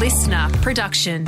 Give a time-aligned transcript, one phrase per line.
[0.00, 1.26] LiSTNR production.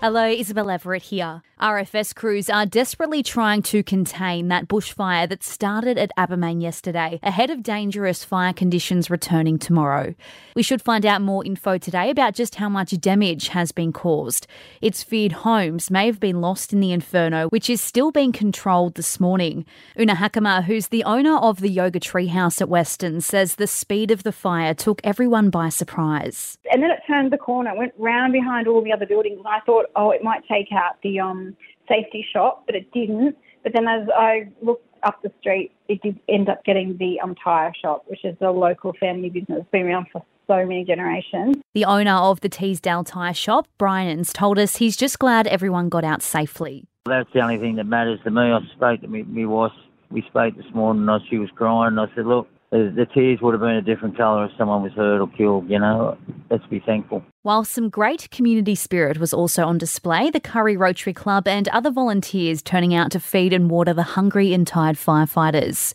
[0.00, 1.42] Hello, Isabel Everett here.
[1.60, 7.50] RFS crews are desperately trying to contain that bushfire that started at Abermain yesterday, ahead
[7.50, 10.14] of dangerous fire conditions returning tomorrow.
[10.54, 14.46] We should find out more info today about just how much damage has been caused.
[14.80, 18.94] It's feared homes may have been lost in the inferno, which is still being controlled
[18.94, 19.66] this morning.
[19.98, 24.22] Una Hakama, who's the owner of the Yoga Treehouse at Weston, says the speed of
[24.22, 26.56] the fire took everyone by surprise.
[26.72, 29.60] And then it turned the corner, went round behind all the other buildings, and I
[29.66, 31.56] thought, oh, it might take out the um,
[31.88, 33.36] safety shop, but it didn't.
[33.62, 37.34] But then as I looked up the street, it did end up getting the um,
[37.42, 41.56] tyre shop, which is a local family business, been around for so many generations.
[41.74, 46.04] The owner of the Teesdale tyre shop, Brian's, told us he's just glad everyone got
[46.04, 46.84] out safely.
[47.06, 48.42] That's the only thing that matters to me.
[48.42, 49.72] I spoke to me, my wife.
[50.10, 51.98] We spoke this morning, and she was crying.
[51.98, 54.92] I said, "Look, the, the tears would have been a different colour if someone was
[54.92, 55.68] hurt or killed.
[55.68, 56.16] You know,
[56.50, 61.14] let's be thankful." While some great community spirit was also on display, the Kurri Rotary
[61.14, 65.94] Club and other volunteers turning out to feed and water the hungry and tired firefighters.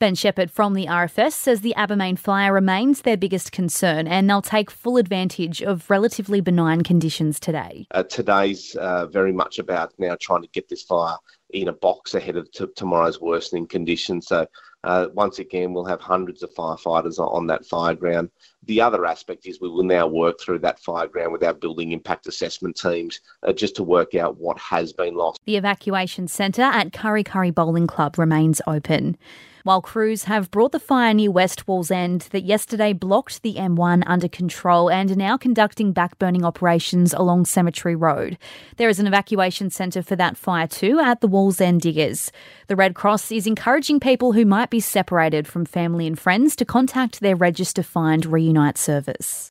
[0.00, 4.40] Ben Shepherd from the RFS says the Abermain fire remains their biggest concern and they'll
[4.40, 7.86] take full advantage of relatively benign conditions today.
[7.90, 11.18] Uh, today's uh, very much about now trying to get this fire
[11.50, 14.28] in a box ahead of t- tomorrow's worsening conditions.
[14.28, 14.46] So,
[14.84, 18.30] uh, once again, we'll have hundreds of firefighters on that fire ground.
[18.64, 21.92] The other aspect is we will now work through that fire ground with our building
[21.92, 25.40] impact assessment teams uh, just to work out what has been lost.
[25.44, 29.18] The evacuation centre at Kurri Kurri Bowling Club remains open.
[29.62, 34.28] While crews have brought the fire near West Wallsend that yesterday blocked the M1 under
[34.28, 38.38] control and are now conducting backburning operations along Cemetery Road.
[38.76, 42.32] There is an evacuation centre for that fire too at the Wallsend Diggers.
[42.68, 46.64] The Red Cross is encouraging people who might be separated from family and friends to
[46.64, 49.48] contact their Register Find Reunite service.